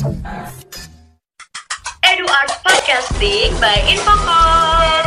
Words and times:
Edu 0.00 0.16
Art 2.24 2.54
Podcasting 2.64 3.52
by 3.60 3.76
Infocom. 3.84 5.04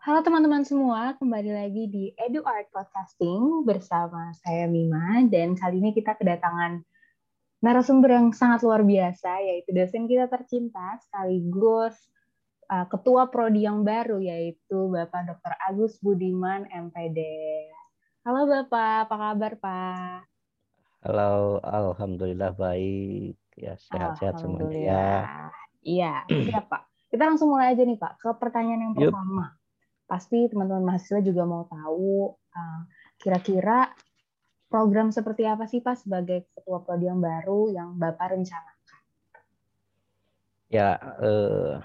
Halo 0.00 0.24
teman-teman 0.24 0.64
semua, 0.64 1.20
kembali 1.20 1.52
lagi 1.52 1.84
di 1.92 2.16
Edu 2.16 2.40
Art 2.48 2.72
Podcasting 2.72 3.68
bersama 3.68 4.32
saya 4.40 4.64
Mima 4.72 5.20
dan 5.28 5.52
kali 5.52 5.84
ini 5.84 5.92
kita 5.92 6.16
kedatangan 6.16 6.80
narasumber 7.66 8.14
yang 8.14 8.30
sangat 8.30 8.62
luar 8.62 8.86
biasa 8.86 9.42
yaitu 9.42 9.74
dosen 9.74 10.06
kita 10.06 10.30
tercinta 10.30 11.02
sekaligus 11.02 11.98
uh, 12.70 12.86
ketua 12.86 13.26
prodi 13.26 13.66
yang 13.66 13.82
baru 13.82 14.22
yaitu 14.22 14.86
Bapak 14.86 15.26
Dr. 15.34 15.58
Agus 15.66 15.98
Budiman 15.98 16.70
MPD. 16.70 17.18
Halo 18.22 18.46
Bapak, 18.46 19.10
apa 19.10 19.14
kabar 19.18 19.52
Pak? 19.58 20.18
Halo, 21.02 21.58
alhamdulillah 21.66 22.54
baik. 22.54 23.34
Ya, 23.58 23.74
sehat-sehat 23.74 24.38
semuanya 24.38 24.78
ya. 24.78 25.10
Iya, 25.82 26.14
siap 26.30 26.70
Pak. 26.70 26.82
Kita 27.10 27.22
langsung 27.26 27.50
mulai 27.50 27.74
aja 27.74 27.82
nih 27.82 27.98
Pak 27.98 28.22
ke 28.22 28.30
pertanyaan 28.38 28.90
yang 28.90 28.94
pertama. 28.94 29.58
Pasti 30.06 30.46
teman-teman 30.46 30.86
mahasiswa 30.86 31.18
juga 31.18 31.42
mau 31.42 31.66
tahu 31.66 32.30
uh, 32.30 32.80
kira-kira 33.18 33.90
program 34.76 35.08
seperti 35.08 35.48
apa 35.48 35.64
sih 35.64 35.80
Pak 35.80 36.04
sebagai 36.04 36.44
ketua 36.52 36.84
prodi 36.84 37.08
yang 37.08 37.24
baru 37.24 37.72
yang 37.72 37.96
Bapak 37.96 38.36
rencanakan? 38.36 39.00
Ya, 40.68 41.00
eh, 41.24 41.80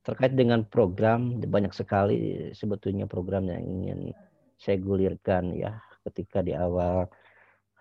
terkait 0.00 0.32
dengan 0.32 0.64
program 0.64 1.36
banyak 1.44 1.76
sekali 1.76 2.48
sebetulnya 2.56 3.04
program 3.04 3.52
yang 3.52 3.60
ingin 3.60 4.16
saya 4.56 4.80
gulirkan 4.80 5.52
ya 5.52 5.76
ketika 6.08 6.40
di 6.40 6.56
awal 6.56 7.04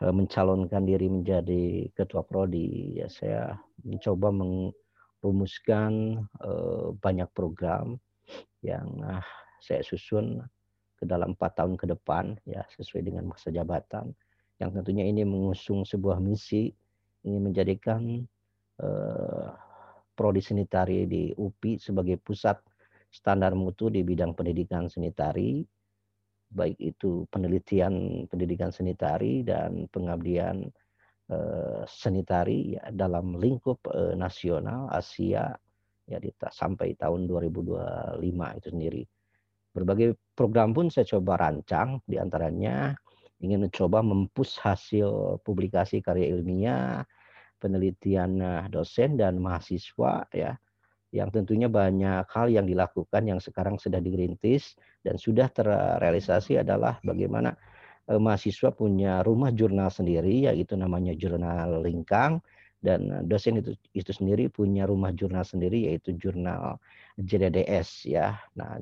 eh, 0.03 0.11
mencalonkan 0.11 0.83
diri 0.83 1.07
menjadi 1.07 1.87
ketua 1.95 2.27
prodi 2.27 2.99
ya 2.99 3.07
saya 3.07 3.55
mencoba 3.87 4.35
merumuskan 4.35 6.19
eh, 6.43 6.87
banyak 6.99 7.31
program 7.31 7.95
yang 8.59 8.91
ah, 9.07 9.23
saya 9.63 9.79
susun 9.79 10.43
ke 10.99 11.07
dalam 11.07 11.31
empat 11.31 11.63
tahun 11.63 11.79
ke 11.79 11.95
depan 11.95 12.35
ya 12.43 12.67
sesuai 12.75 13.07
dengan 13.07 13.31
masa 13.31 13.47
jabatan 13.55 14.11
yang 14.59 14.75
tentunya 14.75 15.07
ini 15.07 15.23
mengusung 15.23 15.87
sebuah 15.87 16.19
misi 16.19 16.67
ingin 17.23 17.41
menjadikan 17.47 18.27
eh, 18.83 19.49
prodi 20.11 20.43
sanitari 20.43 21.07
di 21.07 21.31
UPI 21.31 21.79
sebagai 21.79 22.19
pusat 22.19 22.59
standar 23.07 23.55
mutu 23.55 23.87
di 23.87 24.03
bidang 24.03 24.35
pendidikan 24.35 24.91
sanitari 24.91 25.63
baik 26.49 26.75
itu 26.81 27.29
penelitian 27.29 28.25
pendidikan 28.27 28.73
sanitari 28.73 29.45
dan 29.45 29.87
pengabdian 29.87 30.67
eh, 31.31 31.81
sanitari 31.87 32.75
ya, 32.75 32.91
dalam 32.91 33.37
lingkup 33.39 33.79
eh, 33.93 34.13
nasional 34.19 34.91
Asia 34.91 35.55
ya 36.09 36.17
sampai 36.49 36.97
tahun 36.97 37.29
2025 37.29 38.57
itu 38.57 38.67
sendiri. 38.73 39.03
Berbagai 39.69 40.17
program 40.33 40.73
pun 40.73 40.89
saya 40.89 41.05
coba 41.05 41.37
rancang 41.37 42.01
di 42.09 42.17
antaranya 42.17 42.97
ingin 43.39 43.69
mencoba 43.69 44.03
mempus 44.03 44.59
hasil 44.59 45.39
publikasi 45.45 46.03
karya 46.03 46.33
ilmiah, 46.35 47.05
penelitian 47.59 48.39
eh, 48.39 48.65
dosen 48.71 49.19
dan 49.19 49.37
mahasiswa 49.37 50.25
ya 50.31 50.55
yang 51.09 51.33
tentunya 51.33 51.65
banyak 51.65 52.25
hal 52.29 52.47
yang 52.53 52.69
dilakukan 52.69 53.25
yang 53.25 53.41
sekarang 53.41 53.81
sudah 53.81 53.97
dirintis 53.97 54.77
dan 55.01 55.17
sudah 55.17 55.49
terrealisasi 55.49 56.61
adalah 56.61 57.01
bagaimana 57.01 57.57
eh, 58.07 58.19
mahasiswa 58.19 58.69
punya 58.71 59.25
rumah 59.25 59.49
jurnal 59.51 59.89
sendiri 59.89 60.49
yaitu 60.49 60.77
namanya 60.77 61.13
jurnal 61.17 61.81
lingkang 61.81 62.39
dan 62.79 63.09
eh, 63.11 63.23
dosen 63.25 63.59
itu 63.59 63.75
itu 63.91 64.11
sendiri 64.13 64.47
punya 64.47 64.85
rumah 64.85 65.11
jurnal 65.11 65.43
sendiri 65.43 65.89
yaitu 65.91 66.15
jurnal 66.15 66.79
JDDS 67.19 68.07
ya. 68.07 68.39
Nah, 68.55 68.79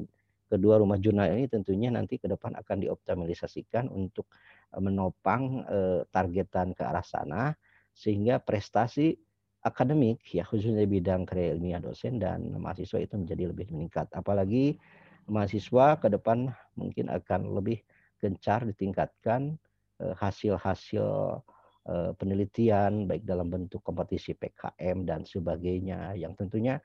kedua 0.47 0.79
rumah 0.79 0.97
jurnal 0.97 1.35
ini 1.35 1.51
tentunya 1.51 1.91
nanti 1.91 2.15
ke 2.17 2.25
depan 2.31 2.55
akan 2.55 2.77
dioptimalisasikan 2.87 3.91
untuk 3.91 4.31
eh, 4.73 4.81
menopang 4.81 5.63
eh, 5.67 6.01
targetan 6.09 6.71
ke 6.71 6.83
arah 6.87 7.03
sana 7.03 7.51
sehingga 7.91 8.39
prestasi 8.39 9.13
akademik 9.61 10.23
ya 10.31 10.47
khususnya 10.47 10.87
di 10.87 10.89
bidang 10.99 11.27
karya 11.27 11.57
ilmiah 11.57 11.83
dosen 11.83 12.23
dan 12.23 12.55
mahasiswa 12.55 13.03
itu 13.03 13.19
menjadi 13.19 13.51
lebih 13.51 13.67
meningkat. 13.75 14.07
Apalagi 14.15 14.79
mahasiswa 15.27 15.99
ke 15.99 16.07
depan 16.07 16.47
mungkin 16.79 17.11
akan 17.11 17.51
lebih 17.51 17.83
gencar 18.17 18.63
ditingkatkan 18.63 19.59
eh, 20.01 20.15
hasil-hasil 20.17 21.41
penelitian 22.19 23.07
baik 23.07 23.23
dalam 23.23 23.47
bentuk 23.47 23.79
kompetisi 23.79 24.35
PKM 24.35 25.07
dan 25.07 25.23
sebagainya 25.23 26.19
yang 26.19 26.35
tentunya 26.35 26.83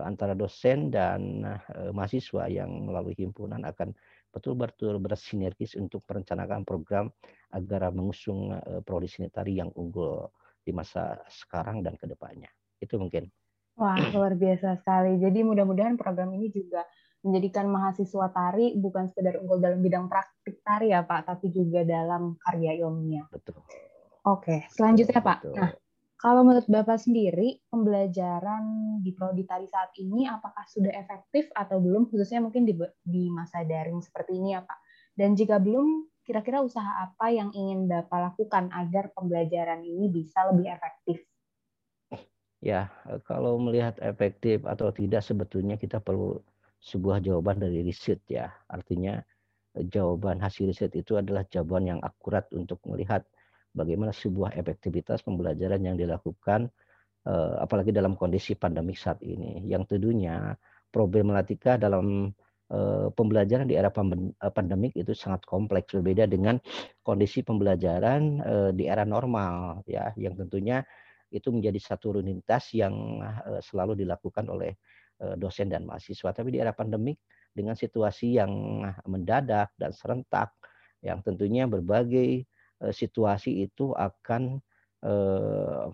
antara 0.00 0.32
dosen 0.32 0.88
dan 0.88 1.44
eh, 1.44 1.92
mahasiswa 1.92 2.48
yang 2.48 2.88
melalui 2.88 3.12
himpunan 3.12 3.60
akan 3.68 3.92
betul-betul 4.32 4.96
bersinergis 4.96 5.76
untuk 5.76 6.00
merencanakan 6.08 6.64
program 6.64 7.12
agar 7.52 7.92
mengusung 7.92 8.56
eh, 8.56 8.80
prodi 8.80 9.08
sanitari 9.10 9.60
yang 9.60 9.68
unggul 9.76 10.32
di 10.64 10.72
masa 10.72 11.20
sekarang 11.28 11.84
dan 11.84 12.00
ke 12.00 12.08
depannya. 12.08 12.48
Itu 12.80 12.96
mungkin. 12.96 13.28
Wah, 13.76 13.96
luar 14.16 14.32
biasa 14.38 14.80
sekali. 14.80 15.20
Jadi 15.20 15.44
mudah-mudahan 15.44 16.00
program 16.00 16.32
ini 16.32 16.48
juga 16.48 16.86
menjadikan 17.22 17.70
mahasiswa 17.70 18.34
tari 18.34 18.74
bukan 18.74 19.06
sekedar 19.06 19.38
unggul 19.38 19.62
dalam 19.62 19.78
bidang 19.78 20.10
praktik 20.10 20.58
tari 20.66 20.90
ya 20.90 21.06
Pak, 21.06 21.28
tapi 21.28 21.54
juga 21.54 21.86
dalam 21.86 22.34
karya 22.42 22.82
ilmiah. 22.82 23.28
Betul. 23.30 23.62
Oke, 24.26 24.66
selanjutnya 24.70 25.20
Pak. 25.22 25.38
Betul. 25.42 25.54
Nah, 25.58 25.70
kalau 26.22 26.46
menurut 26.46 26.70
Bapak 26.70 27.02
sendiri, 27.02 27.58
pembelajaran 27.66 28.62
di 29.02 29.10
prodi 29.10 29.42
tari 29.42 29.66
saat 29.66 29.90
ini 29.98 30.30
apakah 30.30 30.62
sudah 30.70 30.94
efektif 30.94 31.50
atau 31.50 31.82
belum, 31.82 32.06
khususnya 32.06 32.38
mungkin 32.38 32.62
di, 32.62 32.78
di 33.02 33.26
masa 33.26 33.66
daring 33.66 33.98
seperti 33.98 34.38
ini 34.38 34.54
ya 34.54 34.62
Pak? 34.62 34.78
Dan 35.18 35.34
jika 35.34 35.58
belum, 35.58 36.06
kira-kira 36.22 36.62
usaha 36.62 37.10
apa 37.10 37.34
yang 37.34 37.50
ingin 37.50 37.90
Bapak 37.90 38.38
lakukan 38.38 38.70
agar 38.70 39.10
pembelajaran 39.18 39.82
ini 39.82 40.14
bisa 40.14 40.46
lebih 40.46 40.70
efektif? 40.70 41.26
Ya, 42.62 42.94
kalau 43.26 43.58
melihat 43.58 43.98
efektif 43.98 44.62
atau 44.62 44.94
tidak 44.94 45.26
sebetulnya 45.26 45.74
kita 45.74 45.98
perlu 45.98 46.38
sebuah 46.78 47.18
jawaban 47.18 47.58
dari 47.58 47.82
riset 47.82 48.22
ya. 48.30 48.54
Artinya 48.70 49.18
jawaban 49.74 50.38
hasil 50.38 50.70
riset 50.70 50.94
itu 50.94 51.18
adalah 51.18 51.42
jawaban 51.50 51.90
yang 51.90 52.00
akurat 52.06 52.46
untuk 52.54 52.78
melihat 52.86 53.26
bagaimana 53.72 54.12
sebuah 54.12 54.56
efektivitas 54.56 55.24
pembelajaran 55.24 55.80
yang 55.82 55.96
dilakukan 55.96 56.68
eh, 57.28 57.54
apalagi 57.60 57.90
dalam 57.90 58.14
kondisi 58.14 58.54
pandemik 58.56 58.96
saat 58.96 59.20
ini. 59.24 59.64
Yang 59.68 59.96
tentunya 59.96 60.56
problematika 60.92 61.80
dalam 61.80 62.30
eh, 62.68 63.08
pembelajaran 63.12 63.66
di 63.66 63.74
era 63.74 63.88
eh, 63.88 64.52
pandemik 64.52 64.92
itu 64.96 65.12
sangat 65.16 65.44
kompleks 65.48 65.96
berbeda 65.96 66.28
dengan 66.28 66.60
kondisi 67.00 67.40
pembelajaran 67.42 68.44
di 68.76 68.86
era 68.86 69.02
normal 69.02 69.82
ya 69.88 70.14
yang 70.14 70.38
tentunya 70.38 70.84
itu 71.32 71.48
menjadi 71.48 71.80
satu 71.80 72.20
rutinitas 72.20 72.76
yang 72.76 73.18
selalu 73.64 73.96
dilakukan 74.04 74.46
oleh 74.52 74.76
eh, 75.18 75.34
dosen 75.40 75.72
dan 75.72 75.88
mahasiswa. 75.88 76.30
Tapi 76.30 76.52
di 76.52 76.58
era 76.60 76.76
pandemik 76.76 77.16
dengan 77.56 77.72
situasi 77.72 78.36
yang 78.36 78.84
mendadak 79.08 79.72
dan 79.80 79.90
serentak, 79.96 80.52
yang 81.00 81.24
tentunya 81.24 81.64
berbagai 81.64 82.44
situasi 82.90 83.70
itu 83.70 83.94
akan 83.94 84.58
eh, 85.06 85.86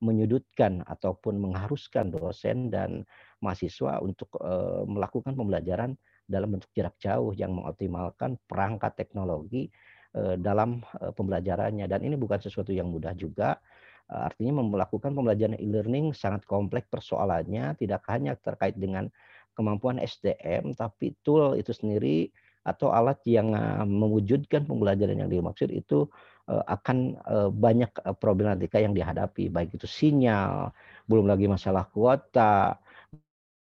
menyudutkan 0.00 0.80
ataupun 0.88 1.36
mengharuskan 1.36 2.08
dosen 2.08 2.72
dan 2.72 3.04
mahasiswa 3.44 4.00
untuk 4.00 4.32
eh, 4.40 4.82
melakukan 4.88 5.36
pembelajaran 5.36 5.92
dalam 6.24 6.56
bentuk 6.56 6.70
jarak 6.72 6.96
jauh 7.02 7.34
yang 7.36 7.52
mengoptimalkan 7.52 8.40
perangkat 8.48 8.96
teknologi 8.96 9.68
eh, 10.16 10.36
dalam 10.40 10.80
eh, 11.02 11.12
pembelajarannya. 11.12 11.84
Dan 11.90 12.00
ini 12.06 12.16
bukan 12.16 12.40
sesuatu 12.40 12.72
yang 12.72 12.88
mudah 12.88 13.12
juga. 13.12 13.60
Eh, 14.08 14.22
Artinya 14.32 14.64
melakukan 14.64 15.12
pembelajaran 15.12 15.60
e-learning 15.60 16.16
sangat 16.16 16.48
kompleks 16.48 16.88
persoalannya, 16.88 17.76
tidak 17.76 18.00
hanya 18.08 18.38
terkait 18.40 18.80
dengan 18.80 19.12
kemampuan 19.52 20.00
SDM, 20.00 20.72
tapi 20.72 21.12
tool 21.20 21.58
itu 21.58 21.74
sendiri 21.76 22.32
atau 22.64 22.92
alat 22.92 23.18
yang 23.24 23.52
eh, 23.56 23.84
mewujudkan 23.88 24.68
pembelajaran 24.68 25.16
yang 25.24 25.30
dimaksud 25.32 25.72
itu 25.72 26.06
eh, 26.48 26.64
akan 26.68 27.16
eh, 27.16 27.48
banyak 27.50 27.90
eh, 28.04 28.16
problematika 28.16 28.76
yang 28.80 28.92
dihadapi, 28.92 29.48
baik 29.48 29.76
itu 29.76 29.88
sinyal, 29.88 30.70
belum 31.08 31.24
lagi 31.28 31.48
masalah 31.48 31.88
kuota, 31.88 32.76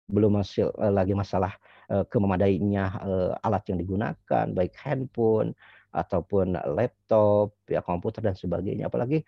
belum 0.06 0.38
masih 0.38 0.70
lagi 0.78 1.18
masalah 1.18 1.50
kememadainya 1.86 2.98
alat 3.42 3.62
yang 3.70 3.78
digunakan, 3.78 4.46
baik 4.50 4.74
handphone 4.78 5.54
ataupun 5.94 6.58
laptop, 6.74 7.54
ya 7.66 7.82
komputer 7.82 8.22
dan 8.26 8.34
sebagainya. 8.38 8.86
Apalagi 8.90 9.22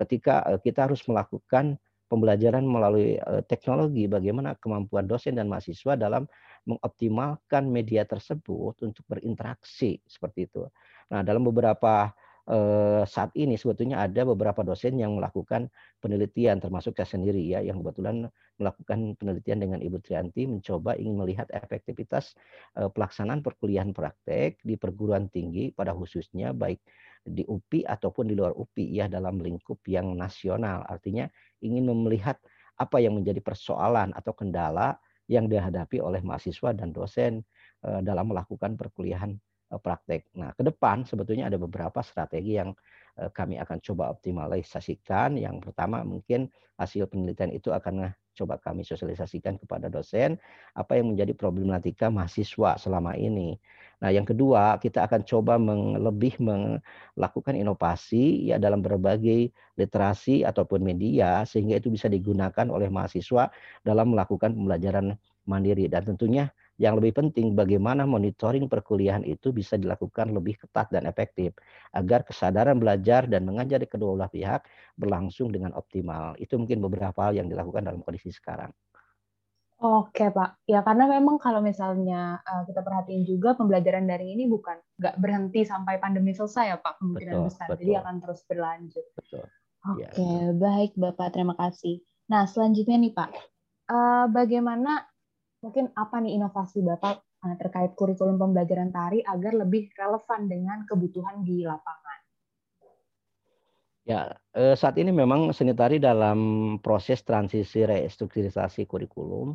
ketika 0.00 0.44
kita 0.60 0.88
harus 0.88 1.04
melakukan 1.08 1.76
pembelajaran 2.08 2.64
melalui 2.64 3.20
teknologi, 3.48 4.08
bagaimana 4.08 4.56
kemampuan 4.60 5.08
dosen 5.08 5.36
dan 5.36 5.48
mahasiswa 5.48 5.96
dalam 5.96 6.24
mengoptimalkan 6.68 7.64
media 7.68 8.04
tersebut 8.04 8.76
untuk 8.84 9.04
berinteraksi 9.08 10.00
seperti 10.04 10.48
itu. 10.50 10.68
Nah, 11.10 11.24
dalam 11.24 11.42
beberapa 11.42 12.12
Eh, 12.50 13.02
saat 13.06 13.30
ini 13.38 13.54
sebetulnya 13.54 14.02
ada 14.02 14.26
beberapa 14.26 14.66
dosen 14.66 14.98
yang 14.98 15.14
melakukan 15.14 15.70
penelitian 16.02 16.58
termasuk 16.58 16.98
saya 16.98 17.06
sendiri 17.06 17.38
ya 17.38 17.62
yang 17.62 17.78
kebetulan 17.78 18.26
melakukan 18.58 19.14
penelitian 19.22 19.62
dengan 19.62 19.78
Ibu 19.78 20.02
Trianti 20.02 20.50
mencoba 20.50 20.98
ingin 20.98 21.14
melihat 21.14 21.46
efektivitas 21.54 22.34
eh, 22.74 22.90
pelaksanaan 22.90 23.46
perkuliahan 23.46 23.94
praktek 23.94 24.58
di 24.66 24.74
perguruan 24.74 25.30
tinggi 25.30 25.70
pada 25.70 25.94
khususnya 25.94 26.50
baik 26.50 26.82
di 27.22 27.46
UPI 27.46 27.86
ataupun 27.86 28.26
di 28.26 28.34
luar 28.34 28.50
UPI 28.58 28.98
ya 28.98 29.06
dalam 29.06 29.38
lingkup 29.38 29.78
yang 29.86 30.18
nasional 30.18 30.82
artinya 30.90 31.30
ingin 31.62 31.86
melihat 31.86 32.34
apa 32.74 32.98
yang 32.98 33.14
menjadi 33.14 33.38
persoalan 33.44 34.10
atau 34.10 34.34
kendala 34.34 34.98
yang 35.30 35.46
dihadapi 35.46 36.02
oleh 36.02 36.20
mahasiswa 36.26 36.74
dan 36.74 36.90
dosen 36.90 37.46
eh, 37.86 38.00
dalam 38.02 38.34
melakukan 38.34 38.74
perkuliahan 38.74 39.38
Eh, 39.70 39.78
praktek. 39.78 40.34
Nah, 40.34 40.50
ke 40.50 40.66
depan 40.66 41.06
sebetulnya 41.06 41.46
ada 41.46 41.54
beberapa 41.54 42.02
strategi 42.02 42.58
yang 42.58 42.74
eh, 43.14 43.30
kami 43.30 43.54
akan 43.62 43.78
coba 43.78 44.10
optimalisasikan. 44.10 45.38
Yang 45.38 45.70
pertama 45.70 46.02
mungkin 46.02 46.50
hasil 46.74 47.06
penelitian 47.06 47.54
itu 47.54 47.70
akan 47.70 48.10
coba 48.40 48.56
kami 48.56 48.80
sosialisasikan 48.80 49.60
kepada 49.60 49.92
dosen 49.92 50.40
apa 50.72 50.96
yang 50.96 51.12
menjadi 51.12 51.36
problematika 51.36 52.08
mahasiswa 52.08 52.80
selama 52.80 53.12
ini. 53.20 53.60
Nah, 54.00 54.08
yang 54.08 54.24
kedua 54.24 54.80
kita 54.80 55.04
akan 55.04 55.20
coba 55.28 55.60
meng, 55.60 56.00
lebih 56.00 56.40
melakukan 56.40 57.52
inovasi 57.52 58.48
ya 58.48 58.56
dalam 58.56 58.80
berbagai 58.80 59.52
literasi 59.76 60.40
ataupun 60.48 60.80
media 60.80 61.44
sehingga 61.44 61.76
itu 61.76 61.92
bisa 61.92 62.08
digunakan 62.08 62.66
oleh 62.72 62.88
mahasiswa 62.88 63.52
dalam 63.84 64.16
melakukan 64.16 64.56
pembelajaran 64.56 65.20
mandiri 65.44 65.84
dan 65.92 66.08
tentunya 66.08 66.48
yang 66.80 66.96
lebih 66.96 67.12
penting 67.12 67.52
bagaimana 67.52 68.08
monitoring 68.08 68.64
perkuliahan 68.64 69.20
itu 69.28 69.52
bisa 69.52 69.76
dilakukan 69.76 70.32
lebih 70.32 70.56
ketat 70.64 70.88
dan 70.88 71.04
efektif 71.04 71.52
agar 71.92 72.24
kesadaran 72.24 72.80
belajar 72.80 73.28
dan 73.28 73.44
mengajar 73.44 73.84
di 73.84 73.84
kedua 73.84 74.16
belah 74.16 74.32
pihak 74.32 74.64
berlangsung 74.96 75.52
dengan 75.52 75.76
optimal. 75.76 76.40
Itu 76.40 76.56
mungkin 76.56 76.80
beberapa 76.80 77.28
hal 77.28 77.36
yang 77.36 77.52
dilakukan 77.52 77.84
dalam 77.84 78.00
kondisi 78.00 78.32
sekarang. 78.32 78.72
Oke 79.80 80.28
Pak, 80.28 80.64
ya 80.68 80.84
karena 80.84 81.08
memang 81.08 81.40
kalau 81.40 81.64
misalnya 81.64 82.36
uh, 82.44 82.68
kita 82.68 82.84
perhatiin 82.84 83.24
juga 83.24 83.56
pembelajaran 83.56 84.04
daring 84.04 84.36
ini 84.36 84.44
bukan 84.44 84.76
nggak 85.00 85.16
berhenti 85.16 85.64
sampai 85.64 85.96
pandemi 85.96 86.36
selesai 86.36 86.64
ya 86.68 86.76
Pak 86.76 87.00
kemungkinan 87.00 87.32
betul, 87.32 87.46
besar, 87.48 87.66
betul. 87.68 87.80
jadi 87.80 87.92
akan 88.04 88.14
terus 88.20 88.40
berlanjut. 88.44 89.06
Betul. 89.16 89.44
Oke, 89.80 90.04
ya. 90.04 90.52
baik 90.52 90.92
Bapak, 91.00 91.32
terima 91.32 91.56
kasih. 91.56 92.04
Nah 92.28 92.44
selanjutnya 92.44 93.00
nih 93.00 93.12
Pak, 93.16 93.30
uh, 93.88 94.26
bagaimana 94.28 95.09
mungkin 95.60 95.92
apa 95.92 96.20
nih 96.24 96.40
inovasi 96.40 96.80
Bapak 96.80 97.20
eh, 97.20 97.56
terkait 97.60 97.92
kurikulum 97.94 98.40
pembelajaran 98.40 98.90
tari 98.90 99.20
agar 99.20 99.52
lebih 99.56 99.92
relevan 99.92 100.48
dengan 100.48 100.84
kebutuhan 100.88 101.44
di 101.44 101.64
lapangan? 101.64 102.18
Ya, 104.08 104.40
eh, 104.56 104.74
saat 104.74 104.96
ini 104.96 105.12
memang 105.12 105.52
seni 105.52 105.76
tari 105.76 106.00
dalam 106.00 106.40
proses 106.80 107.20
transisi 107.22 107.84
restrukturisasi 107.84 108.88
kurikulum 108.88 109.54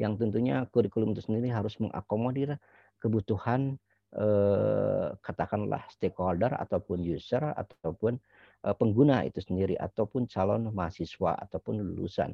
yang 0.00 0.16
tentunya 0.16 0.64
kurikulum 0.72 1.12
itu 1.12 1.28
sendiri 1.28 1.52
harus 1.52 1.76
mengakomodir 1.76 2.56
kebutuhan 2.96 3.76
eh, 4.16 5.08
katakanlah 5.20 5.84
stakeholder 5.92 6.56
ataupun 6.56 7.04
user 7.04 7.52
ataupun 7.52 8.16
pengguna 8.62 9.26
itu 9.26 9.42
sendiri 9.42 9.74
ataupun 9.74 10.30
calon 10.30 10.70
mahasiswa 10.72 11.34
ataupun 11.34 11.82
lulusan. 11.82 12.32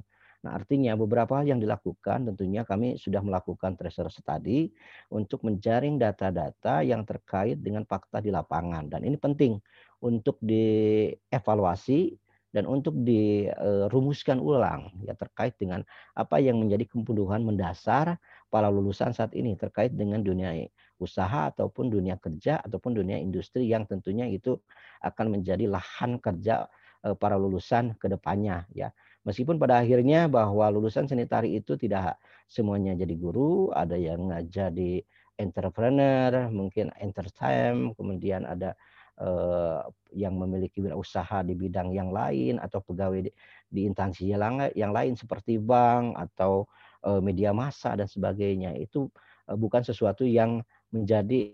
Nah, 0.48 0.56
artinya 0.56 0.96
beberapa 0.96 1.36
hal 1.36 1.44
yang 1.44 1.60
dilakukan 1.60 2.24
tentunya 2.32 2.64
kami 2.64 2.96
sudah 2.96 3.20
melakukan 3.20 3.76
treasure 3.76 4.08
study 4.08 4.72
untuk 5.12 5.44
menjaring 5.44 6.00
data-data 6.00 6.80
yang 6.80 7.04
terkait 7.04 7.60
dengan 7.60 7.84
fakta 7.84 8.24
di 8.24 8.32
lapangan 8.32 8.88
dan 8.88 9.04
ini 9.04 9.20
penting 9.20 9.60
untuk 10.00 10.40
dievaluasi 10.40 12.16
dan 12.48 12.64
untuk 12.64 12.96
dirumuskan 13.04 14.40
ulang 14.40 14.88
ya 15.04 15.12
terkait 15.12 15.52
dengan 15.60 15.84
apa 16.16 16.40
yang 16.40 16.56
menjadi 16.64 16.88
kebutuhan 16.88 17.44
mendasar 17.44 18.16
para 18.48 18.72
lulusan 18.72 19.12
saat 19.12 19.36
ini 19.36 19.52
terkait 19.52 19.92
dengan 19.92 20.24
dunia 20.24 20.56
usaha 20.96 21.52
ataupun 21.52 21.92
dunia 21.92 22.16
kerja 22.16 22.64
ataupun 22.64 22.96
dunia 22.96 23.20
industri 23.20 23.68
yang 23.68 23.84
tentunya 23.84 24.24
itu 24.24 24.56
akan 25.04 25.36
menjadi 25.36 25.68
lahan 25.68 26.16
kerja 26.16 26.72
eh, 27.04 27.12
para 27.20 27.36
lulusan 27.36 28.00
ke 28.00 28.08
depannya 28.08 28.64
ya. 28.72 28.88
Meskipun 29.28 29.60
pada 29.60 29.84
akhirnya 29.84 30.24
bahwa 30.24 30.72
lulusan 30.72 31.04
seni 31.04 31.28
tari 31.28 31.60
itu 31.60 31.76
tidak 31.76 32.16
semuanya 32.48 32.96
jadi 32.96 33.12
guru, 33.12 33.68
ada 33.76 33.92
yang 33.92 34.32
jadi 34.48 35.04
entrepreneur, 35.36 36.48
mungkin 36.48 36.88
entertain, 36.96 37.92
kemudian 37.92 38.48
ada 38.48 38.72
eh, 39.20 39.84
yang 40.16 40.32
memiliki 40.40 40.80
usaha 40.96 41.44
di 41.44 41.52
bidang 41.52 41.92
yang 41.92 42.08
lain 42.08 42.56
atau 42.56 42.80
pegawai 42.80 43.28
di, 43.68 43.80
instansi 43.84 44.32
yang, 44.32 44.96
lain 44.96 45.12
seperti 45.12 45.60
bank 45.60 46.16
atau 46.16 46.64
eh, 47.04 47.20
media 47.20 47.52
massa 47.52 48.00
dan 48.00 48.08
sebagainya. 48.08 48.80
Itu 48.80 49.12
eh, 49.44 49.56
bukan 49.60 49.84
sesuatu 49.84 50.24
yang 50.24 50.64
menjadi 50.88 51.52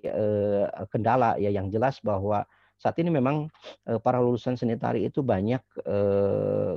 kendala 0.94 1.34
ya 1.42 1.50
yang 1.50 1.66
jelas 1.66 1.98
bahwa 1.98 2.46
saat 2.78 2.94
ini 3.02 3.10
memang 3.10 3.50
para 4.06 4.22
lulusan 4.22 4.54
seni 4.54 4.78
tari 4.78 5.10
itu 5.10 5.26
banyak 5.26 5.58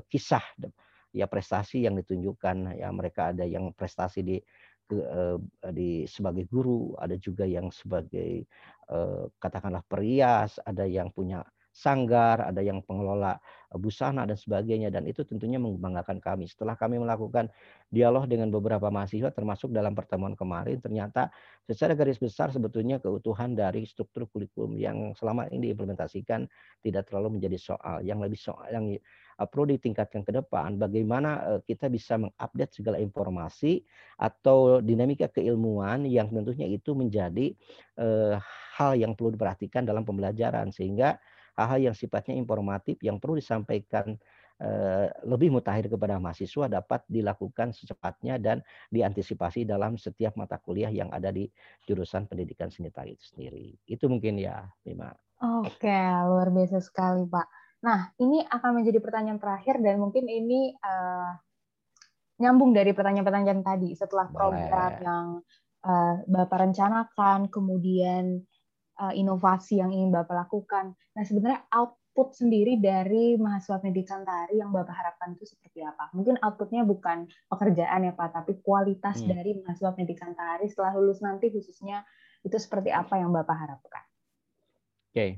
kisah 0.10 0.42
ya 1.18 1.26
prestasi 1.26 1.90
yang 1.90 1.98
ditunjukkan. 1.98 2.78
Ya 2.78 2.90
mereka 2.94 3.34
ada 3.34 3.44
yang 3.44 3.74
prestasi 3.74 4.22
di 4.22 4.38
eh, 4.94 5.38
di 5.74 6.06
sebagai 6.08 6.46
guru 6.48 6.96
ada 6.96 7.18
juga 7.18 7.44
yang 7.44 7.74
sebagai 7.74 8.46
eh, 8.88 9.24
katakanlah 9.42 9.84
perias 9.90 10.62
ada 10.64 10.86
yang 10.86 11.10
punya 11.12 11.42
sanggar, 11.78 12.42
ada 12.42 12.58
yang 12.66 12.82
pengelola 12.82 13.38
busana 13.78 14.26
dan 14.26 14.34
sebagainya 14.34 14.90
dan 14.90 15.06
itu 15.06 15.22
tentunya 15.22 15.62
membanggakan 15.62 16.18
kami. 16.18 16.50
Setelah 16.50 16.74
kami 16.74 16.98
melakukan 16.98 17.54
dialog 17.94 18.26
dengan 18.26 18.50
beberapa 18.50 18.90
mahasiswa 18.90 19.30
termasuk 19.30 19.70
dalam 19.70 19.94
pertemuan 19.94 20.34
kemarin 20.34 20.82
ternyata 20.82 21.30
secara 21.70 21.94
garis 21.94 22.18
besar 22.18 22.50
sebetulnya 22.50 22.98
keutuhan 22.98 23.54
dari 23.54 23.86
struktur 23.86 24.26
kurikulum 24.26 24.74
yang 24.80 25.14
selama 25.14 25.46
ini 25.54 25.70
diimplementasikan 25.70 26.50
tidak 26.82 27.06
terlalu 27.12 27.38
menjadi 27.38 27.60
soal. 27.62 28.02
Yang 28.02 28.20
lebih 28.26 28.40
soal 28.42 28.68
yang 28.74 28.86
perlu 29.38 29.70
ditingkatkan 29.78 30.26
ke 30.26 30.34
depan 30.34 30.82
bagaimana 30.82 31.62
kita 31.62 31.94
bisa 31.94 32.18
mengupdate 32.18 32.74
segala 32.74 32.98
informasi 32.98 33.86
atau 34.18 34.82
dinamika 34.82 35.30
keilmuan 35.30 36.10
yang 36.10 36.34
tentunya 36.34 36.66
itu 36.66 36.98
menjadi 36.98 37.54
hal 38.78 38.92
yang 38.98 39.14
perlu 39.14 39.38
diperhatikan 39.38 39.86
dalam 39.86 40.02
pembelajaran 40.02 40.74
sehingga 40.74 41.22
hal-hal 41.58 41.92
yang 41.92 41.96
sifatnya 41.98 42.38
informatif 42.38 43.02
yang 43.02 43.18
perlu 43.18 43.42
disampaikan 43.42 44.16
lebih 45.22 45.54
mutakhir 45.54 45.86
kepada 45.86 46.18
mahasiswa 46.18 46.66
dapat 46.66 47.06
dilakukan 47.06 47.78
secepatnya 47.78 48.42
dan 48.42 48.66
diantisipasi 48.90 49.70
dalam 49.70 50.02
setiap 50.02 50.34
mata 50.34 50.58
kuliah 50.58 50.90
yang 50.90 51.14
ada 51.14 51.30
di 51.30 51.46
jurusan 51.86 52.26
pendidikan 52.26 52.74
seni 52.74 52.90
tari 52.90 53.14
itu 53.14 53.38
sendiri. 53.38 53.78
Itu 53.86 54.10
mungkin 54.10 54.42
ya, 54.42 54.66
Bima. 54.82 55.14
Oke, 55.62 55.94
luar 56.26 56.50
biasa 56.50 56.82
sekali, 56.82 57.30
Pak. 57.30 57.48
Nah, 57.86 58.10
ini 58.18 58.42
akan 58.50 58.82
menjadi 58.82 58.98
pertanyaan 58.98 59.38
terakhir 59.38 59.78
dan 59.78 60.02
mungkin 60.02 60.26
ini 60.26 60.74
uh, 60.82 61.38
nyambung 62.42 62.74
dari 62.74 62.98
pertanyaan-pertanyaan 62.98 63.62
tadi. 63.62 63.94
Setelah 63.94 64.34
program 64.34 64.90
Boleh. 64.98 65.06
yang 65.06 65.26
uh, 65.86 66.14
Bapak 66.26 66.66
rencanakan, 66.66 67.54
kemudian 67.54 68.42
uh, 69.00 69.14
inovasi 69.14 69.80
yang 69.80 69.94
ingin 69.94 70.10
Bapak 70.10 70.48
lakukan. 70.48 70.94
Nah, 71.16 71.24
sebenarnya 71.24 71.64
output 71.72 72.34
sendiri 72.36 72.82
dari 72.82 73.38
mahasiswa 73.38 73.80
pendidikan 73.82 74.26
tari 74.28 74.60
yang 74.60 74.74
Bapak 74.74 74.94
harapkan 74.94 75.38
itu 75.38 75.46
seperti 75.48 75.86
apa? 75.86 76.12
Mungkin 76.12 76.42
outputnya 76.42 76.84
bukan 76.84 77.30
pekerjaan 77.48 78.10
ya 78.10 78.14
Pak, 78.14 78.44
tapi 78.44 78.58
kualitas 78.62 79.22
hmm. 79.24 79.30
dari 79.30 79.52
mahasiswa 79.62 79.94
pendidikan 79.94 80.34
tari 80.34 80.68
setelah 80.68 80.98
lulus 80.98 81.22
nanti 81.22 81.54
khususnya 81.54 82.04
itu 82.42 82.58
seperti 82.58 82.90
apa 82.92 83.18
yang 83.22 83.30
Bapak 83.30 83.56
harapkan? 83.56 84.04
Oke, 85.08 85.16
okay. 85.16 85.32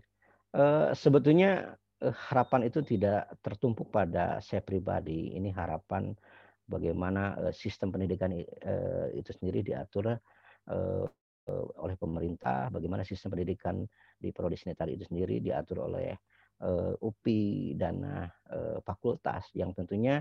uh, 0.57 0.91
sebetulnya 0.91 1.79
Eh, 1.99 2.15
harapan 2.31 2.71
itu 2.71 2.79
tidak 2.79 3.27
tertumpuk 3.43 3.91
pada 3.91 4.39
saya 4.39 4.63
pribadi. 4.63 5.35
Ini 5.35 5.51
harapan 5.51 6.15
bagaimana 6.63 7.51
eh, 7.51 7.53
sistem 7.53 7.91
pendidikan 7.91 8.31
eh, 8.31 9.07
itu 9.19 9.35
sendiri 9.35 9.59
diatur 9.63 10.15
oleh 11.79 11.95
pemerintah, 11.97 12.69
bagaimana 12.69 13.01
sistem 13.01 13.37
pendidikan 13.37 13.83
di 14.15 14.29
prodi 14.29 14.55
sanitari 14.55 14.95
itu 14.95 15.07
sendiri 15.09 15.41
diatur 15.41 15.89
oleh 15.89 16.13
UPI 16.99 17.79
dan 17.79 18.03
fakultas 18.83 19.47
yang 19.55 19.71
tentunya 19.71 20.19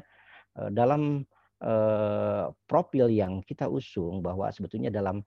dalam 0.54 1.26
profil 2.70 3.10
yang 3.10 3.42
kita 3.42 3.66
usung 3.66 4.22
bahwa 4.22 4.46
sebetulnya 4.54 4.94
dalam 4.94 5.26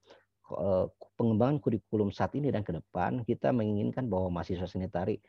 pengembangan 1.15 1.62
kurikulum 1.62 2.10
saat 2.10 2.36
ini 2.36 2.51
dan 2.51 2.65
ke 2.65 2.75
depan 2.75 3.24
kita 3.24 3.53
menginginkan 3.53 4.08
bahwa 4.10 4.41
mahasiswa 4.41 4.67
sanitari 4.67 5.20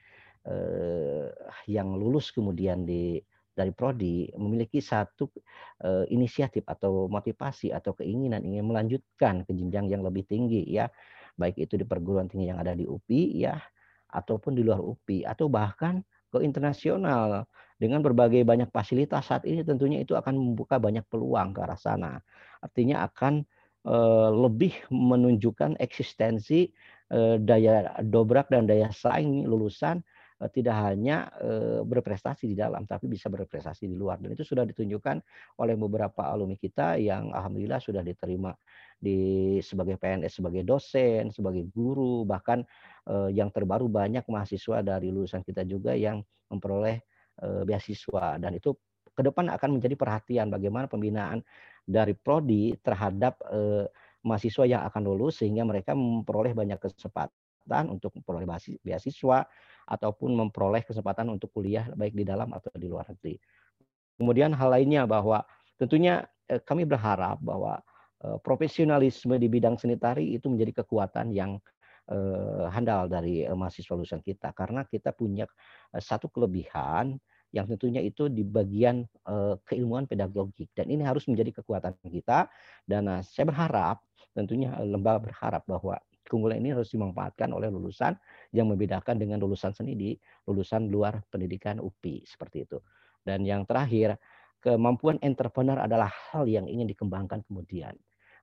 eh, 0.46 1.28
yang 1.70 1.94
lulus 1.94 2.34
kemudian 2.34 2.82
di 2.82 3.22
dari 3.52 3.70
prodi 3.70 4.32
memiliki 4.34 4.80
satu 4.80 5.28
uh, 5.84 6.08
inisiatif 6.08 6.64
atau 6.64 7.06
motivasi 7.06 7.68
atau 7.68 7.92
keinginan 7.92 8.40
ingin 8.42 8.64
melanjutkan 8.64 9.44
ke 9.44 9.52
jenjang 9.52 9.92
yang 9.92 10.02
lebih 10.02 10.24
tinggi 10.24 10.64
ya. 10.64 10.88
Baik 11.36 11.68
itu 11.68 11.76
di 11.76 11.84
perguruan 11.84 12.28
tinggi 12.28 12.48
yang 12.48 12.60
ada 12.60 12.72
di 12.72 12.84
UPI 12.88 13.24
ya 13.44 13.56
ataupun 14.12 14.52
di 14.56 14.64
luar 14.64 14.80
UPI 14.80 15.28
atau 15.28 15.48
bahkan 15.52 16.00
ke 16.32 16.40
internasional. 16.40 17.44
Dengan 17.76 17.98
berbagai 17.98 18.46
banyak 18.46 18.70
fasilitas 18.70 19.26
saat 19.26 19.42
ini 19.42 19.66
tentunya 19.66 20.00
itu 20.00 20.14
akan 20.14 20.38
membuka 20.38 20.78
banyak 20.78 21.02
peluang 21.10 21.50
ke 21.50 21.60
arah 21.66 21.76
sana. 21.80 22.12
Artinya 22.62 23.04
akan 23.10 23.42
uh, 23.90 24.30
lebih 24.30 24.72
menunjukkan 24.88 25.76
eksistensi 25.82 26.70
uh, 27.10 27.36
daya 27.42 27.96
dobrak 28.00 28.48
dan 28.54 28.70
daya 28.70 28.86
saing 28.94 29.44
lulusan 29.44 29.98
Eh, 29.98 30.11
tidak 30.50 30.76
hanya 30.88 31.30
eh, 31.38 31.80
berprestasi 31.84 32.50
di 32.50 32.56
dalam, 32.56 32.88
tapi 32.88 33.06
bisa 33.06 33.28
berprestasi 33.28 33.86
di 33.86 33.94
luar. 33.94 34.18
Dan 34.18 34.34
itu 34.34 34.42
sudah 34.42 34.66
ditunjukkan 34.66 35.16
oleh 35.62 35.74
beberapa 35.78 36.26
alumni 36.30 36.58
kita 36.58 36.98
yang 36.98 37.30
alhamdulillah 37.30 37.78
sudah 37.78 38.02
diterima 38.02 38.50
di 38.98 39.58
sebagai 39.62 39.98
PNS, 39.98 40.42
sebagai 40.42 40.62
dosen, 40.66 41.30
sebagai 41.30 41.68
guru, 41.70 42.26
bahkan 42.26 42.64
eh, 43.06 43.30
yang 43.34 43.52
terbaru 43.54 43.86
banyak 43.86 44.26
mahasiswa 44.26 44.82
dari 44.82 45.14
lulusan 45.14 45.46
kita 45.46 45.62
juga 45.68 45.94
yang 45.94 46.22
memperoleh 46.50 47.00
beasiswa. 47.42 48.36
Dan 48.36 48.60
itu 48.60 48.76
ke 49.08 49.24
depan 49.24 49.48
akan 49.48 49.80
menjadi 49.80 49.96
perhatian 49.96 50.52
bagaimana 50.52 50.84
pembinaan 50.84 51.40
dari 51.88 52.12
prodi 52.12 52.76
terhadap 52.76 53.40
mahasiswa 54.22 54.64
yang 54.66 54.82
akan 54.86 55.02
lulus 55.02 55.42
sehingga 55.42 55.66
mereka 55.66 55.92
memperoleh 55.96 56.54
banyak 56.54 56.78
kesempatan 56.78 57.90
untuk 57.90 58.14
memperoleh 58.18 58.46
beasiswa 58.82 59.46
ataupun 59.86 60.32
memperoleh 60.32 60.86
kesempatan 60.86 61.30
untuk 61.30 61.50
kuliah 61.50 61.88
baik 61.92 62.14
di 62.14 62.24
dalam 62.26 62.50
atau 62.54 62.70
di 62.74 62.86
luar 62.86 63.10
negeri. 63.10 63.36
Kemudian 64.16 64.54
hal 64.54 64.70
lainnya 64.70 65.02
bahwa 65.08 65.42
tentunya 65.80 66.22
eh, 66.46 66.62
kami 66.62 66.86
berharap 66.86 67.42
bahwa 67.42 67.80
eh, 68.22 68.38
profesionalisme 68.38 69.34
di 69.40 69.48
bidang 69.50 69.74
sanitari 69.80 70.36
itu 70.36 70.46
menjadi 70.46 70.84
kekuatan 70.84 71.34
yang 71.34 71.58
eh, 72.06 72.66
handal 72.70 73.10
dari 73.10 73.42
mahasiswa 73.50 73.98
lulusan 73.98 74.22
kita. 74.22 74.54
Karena 74.54 74.86
kita 74.86 75.10
punya 75.10 75.48
satu 75.98 76.30
kelebihan 76.30 77.18
yang 77.52 77.68
tentunya 77.68 78.00
itu 78.00 78.32
di 78.32 78.48
bagian 78.48 79.04
keilmuan 79.68 80.08
pedagogik. 80.08 80.72
Dan 80.72 80.88
ini 80.88 81.04
harus 81.04 81.28
menjadi 81.28 81.60
kekuatan 81.60 82.00
kita. 82.00 82.48
Dan 82.88 83.20
saya 83.20 83.44
berharap 83.44 84.00
tentunya 84.32 84.72
lembaga 84.80 85.28
berharap 85.28 85.60
bahwa 85.68 86.00
keunggulan 86.32 86.64
ini 86.64 86.72
harus 86.72 86.88
dimanfaatkan 86.96 87.52
oleh 87.52 87.68
lulusan 87.68 88.16
yang 88.56 88.72
membedakan 88.72 89.20
dengan 89.20 89.36
lulusan 89.36 89.76
seni 89.76 89.92
di 89.92 90.16
lulusan 90.48 90.88
luar 90.88 91.20
pendidikan 91.28 91.76
UPI 91.76 92.24
seperti 92.24 92.64
itu. 92.64 92.80
Dan 93.20 93.44
yang 93.44 93.68
terakhir, 93.68 94.16
kemampuan 94.64 95.20
entrepreneur 95.20 95.76
adalah 95.76 96.08
hal 96.32 96.48
yang 96.48 96.64
ingin 96.64 96.88
dikembangkan 96.88 97.44
kemudian. 97.44 97.92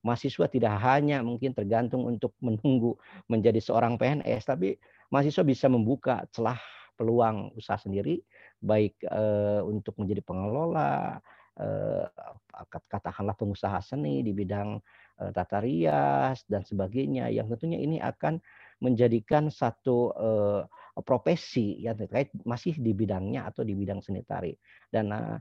Mahasiswa 0.05 0.45
tidak 0.47 0.77
hanya 0.85 1.25
mungkin 1.25 1.51
tergantung 1.51 2.05
untuk 2.05 2.37
menunggu 2.39 2.95
menjadi 3.25 3.57
seorang 3.57 3.97
PNS, 3.97 4.47
tapi 4.47 4.77
mahasiswa 5.09 5.43
bisa 5.43 5.65
membuka 5.67 6.23
celah 6.29 6.61
peluang 6.95 7.51
usaha 7.57 7.79
sendiri, 7.79 8.21
baik 8.61 9.01
eh, 9.03 9.61
untuk 9.63 9.95
menjadi 9.99 10.23
pengelola, 10.23 11.19
eh, 11.59 12.05
katakanlah 12.91 13.35
pengusaha 13.35 13.79
seni 13.79 14.23
di 14.23 14.31
bidang 14.35 14.79
tata 15.35 15.59
rias 15.59 16.47
dan 16.47 16.63
sebagainya 16.63 17.27
yang 17.27 17.51
tentunya 17.51 17.79
ini 17.79 17.99
akan 17.99 18.39
menjadikan 18.79 19.51
satu 19.51 20.15
uh, 20.15 20.61
profesi 21.03 21.79
yang 21.83 21.99
terkait 21.99 22.31
masih 22.47 22.75
di 22.79 22.95
bidangnya 22.95 23.51
atau 23.51 23.67
di 23.67 23.75
bidang 23.75 23.99
seni 23.99 24.23
tari 24.23 24.55
dan 24.87 25.11
uh, 25.11 25.37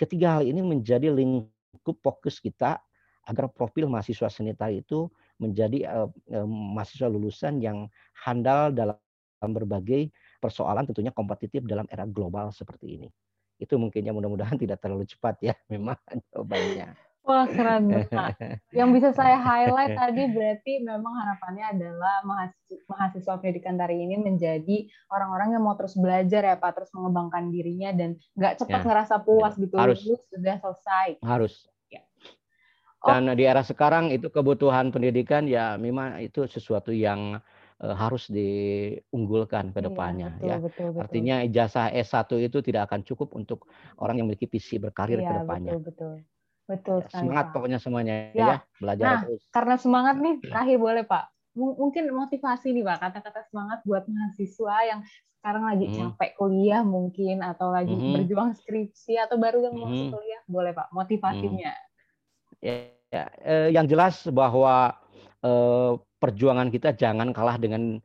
ketiga 0.00 0.40
hal 0.40 0.44
ini 0.48 0.64
menjadi 0.64 1.12
lingkup 1.12 2.00
fokus 2.00 2.40
kita 2.40 2.80
agar 3.24 3.48
profil 3.52 3.88
mahasiswa 3.88 4.28
seni 4.28 4.52
tari 4.52 4.84
itu 4.84 5.08
menjadi 5.40 5.88
mahasiswa 6.46 7.08
lulusan 7.10 7.58
yang 7.58 7.88
handal 8.12 8.70
dalam 8.70 9.00
berbagai 9.40 10.12
persoalan 10.44 10.84
tentunya 10.84 11.08
kompetitif 11.08 11.64
dalam 11.64 11.88
era 11.88 12.04
global 12.04 12.52
seperti 12.52 13.00
ini. 13.00 13.08
Itu 13.56 13.80
mungkinnya 13.80 14.12
mudah-mudahan 14.12 14.60
tidak 14.62 14.84
terlalu 14.84 15.08
cepat 15.08 15.40
ya 15.40 15.54
memang 15.72 15.96
jawabannya. 16.32 17.13
Wah 17.24 17.48
keren 17.48 17.88
banget. 17.88 18.60
Yang 18.68 18.88
bisa 19.00 19.08
saya 19.16 19.40
highlight 19.40 19.96
tadi 20.00 20.28
berarti 20.28 20.72
memang 20.84 21.12
harapannya 21.16 21.64
adalah 21.72 22.20
mahasiswa, 22.20 22.84
mahasiswa 22.84 23.34
pendidikan 23.40 23.80
tari 23.80 23.96
ini 24.04 24.20
menjadi 24.20 24.84
orang-orang 25.08 25.56
yang 25.56 25.64
mau 25.64 25.72
terus 25.72 25.96
belajar 25.96 26.44
ya 26.44 26.60
Pak, 26.60 26.70
terus 26.76 26.92
mengembangkan 26.92 27.48
dirinya 27.48 27.96
dan 27.96 28.20
nggak 28.36 28.60
cepat 28.60 28.80
ya. 28.84 28.86
ngerasa 28.92 29.14
puas 29.24 29.56
gitu. 29.56 29.72
Harus. 29.80 30.04
sudah 30.04 30.60
selesai. 30.60 31.08
Harus. 31.24 31.64
Ya. 31.88 32.04
Dan 33.00 33.32
oh. 33.32 33.36
di 33.36 33.48
era 33.48 33.64
sekarang 33.64 34.12
itu 34.12 34.28
kebutuhan 34.28 34.92
pendidikan 34.92 35.48
ya 35.48 35.80
memang 35.80 36.20
itu 36.20 36.44
sesuatu 36.44 36.92
yang 36.92 37.40
uh, 37.80 37.94
harus 37.96 38.28
diunggulkan 38.28 39.72
ke 39.72 39.80
iya, 39.80 39.86
depannya 39.88 40.28
iya, 40.28 40.36
betul, 40.36 40.48
ya. 40.48 40.56
Betul, 40.60 40.86
betul. 40.92 41.02
Artinya 41.08 41.36
ijazah 41.40 41.88
S1 41.88 42.30
itu 42.52 42.58
tidak 42.60 42.92
akan 42.92 43.00
cukup 43.00 43.32
untuk 43.32 43.64
orang 43.96 44.20
yang 44.20 44.28
memiliki 44.28 44.44
visi 44.44 44.76
berkarir 44.76 45.24
iya, 45.24 45.28
ke 45.28 45.32
depannya. 45.40 45.72
Betul, 45.80 45.88
betul. 45.88 46.33
Betul 46.64 47.04
ya, 47.04 47.06
sekali. 47.08 47.20
Semangat 47.28 47.46
Pak. 47.46 47.52
pokoknya 47.52 47.78
semuanya 47.80 48.14
ya, 48.32 48.46
ya 48.46 48.56
belajar 48.80 49.04
nah, 49.04 49.20
terus. 49.26 49.42
Karena 49.52 49.74
semangat 49.76 50.16
nih, 50.20 50.34
terakhir 50.40 50.76
boleh 50.80 51.04
Pak. 51.04 51.24
M 51.54 51.62
mungkin 51.78 52.02
motivasi 52.10 52.66
nih 52.74 52.84
Pak, 52.84 52.98
kata-kata 52.98 53.40
semangat 53.52 53.78
buat 53.86 54.04
mahasiswa 54.08 54.76
yang 54.88 55.00
sekarang 55.38 55.64
lagi 55.68 55.86
hmm. 55.86 55.96
capek 56.00 56.30
kuliah 56.40 56.80
mungkin 56.80 57.44
atau 57.44 57.68
lagi 57.68 57.92
hmm. 57.92 58.16
berjuang 58.16 58.56
skripsi 58.56 59.20
atau 59.20 59.36
baru 59.36 59.60
yang 59.60 59.76
mau 59.76 59.92
hmm. 59.92 60.10
kuliah, 60.10 60.42
boleh 60.48 60.72
Pak 60.72 60.88
motivasinya. 60.90 61.72
Hmm. 61.72 62.64
Ya, 62.64 62.74
ya 63.12 63.24
eh, 63.44 63.68
yang 63.76 63.84
jelas 63.84 64.24
bahwa 64.32 64.96
eh, 65.44 65.92
perjuangan 66.16 66.72
kita 66.72 66.96
jangan 66.96 67.36
kalah 67.36 67.60
dengan 67.60 68.00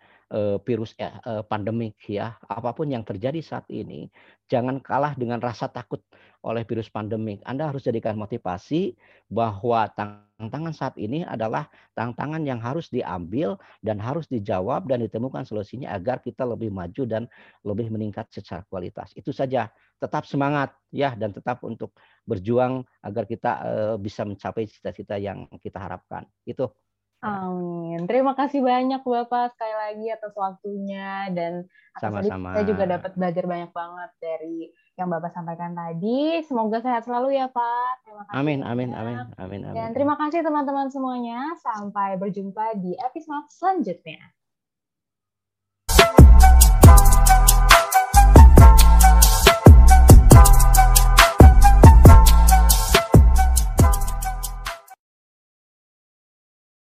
virus 0.62 0.94
eh, 1.02 1.10
eh 1.10 1.44
pandemik 1.46 1.98
ya. 2.06 2.38
Apa 2.46 2.78
pun 2.78 2.90
yang 2.90 3.02
terjadi 3.02 3.42
saat 3.42 3.66
ini, 3.74 4.10
jangan 4.46 4.78
kalah 4.78 5.18
dengan 5.18 5.42
rasa 5.42 5.66
takut 5.70 6.02
oleh 6.46 6.64
virus 6.64 6.88
pandemik. 6.88 7.42
Anda 7.44 7.68
harus 7.68 7.84
jadikan 7.84 8.16
motivasi 8.16 8.96
bahwa 9.28 9.90
tantangan 9.92 10.72
saat 10.72 10.96
ini 10.96 11.28
adalah 11.28 11.68
tantangan 11.98 12.46
yang 12.48 12.62
harus 12.64 12.88
diambil 12.88 13.60
dan 13.84 14.00
harus 14.00 14.30
dijawab 14.32 14.88
dan 14.88 15.04
ditemukan 15.04 15.44
solusinya 15.44 15.92
agar 15.92 16.24
kita 16.24 16.48
lebih 16.48 16.72
maju 16.72 17.04
dan 17.04 17.28
lebih 17.68 17.92
meningkat 17.92 18.30
secara 18.32 18.64
kualitas. 18.70 19.12
Itu 19.18 19.36
saja. 19.36 19.68
Tetap 20.00 20.24
semangat 20.24 20.72
ya 20.96 21.12
dan 21.12 21.36
tetap 21.36 21.60
untuk 21.68 21.92
berjuang 22.24 22.88
agar 23.04 23.28
kita 23.28 23.52
uh, 23.60 23.96
bisa 24.00 24.24
mencapai 24.24 24.64
cita-cita 24.64 25.20
yang 25.20 25.50
kita 25.60 25.76
harapkan. 25.76 26.24
Itu. 26.48 26.72
Amin. 27.20 28.08
Terima 28.08 28.32
kasih 28.32 28.64
banyak 28.64 29.04
Bapak 29.04 29.52
sekali 29.52 29.76
lagi 29.76 30.08
atas 30.08 30.32
waktunya 30.40 31.28
dan 31.36 31.68
sama-sama. 32.00 32.56
Saya 32.56 32.64
juga 32.64 32.88
dapat 32.88 33.12
belajar 33.20 33.44
banyak 33.44 33.72
banget 33.76 34.12
dari 34.24 34.72
yang 34.96 35.12
Bapak 35.12 35.36
sampaikan 35.36 35.76
tadi. 35.76 36.40
Semoga 36.48 36.80
sehat 36.80 37.04
selalu 37.04 37.36
ya 37.36 37.52
Pak. 37.52 37.92
Terima 38.08 38.24
kasih. 38.24 38.40
Amin, 38.40 38.60
amin, 38.64 38.90
amin, 38.96 39.18
amin, 39.36 39.62
amin. 39.68 39.76
Dan 39.76 39.92
terima 39.92 40.16
kasih 40.16 40.48
teman-teman 40.48 40.88
semuanya. 40.88 41.60
Sampai 41.60 42.16
berjumpa 42.16 42.80
di 42.80 42.96
episode 42.96 43.52
selanjutnya. 43.52 44.39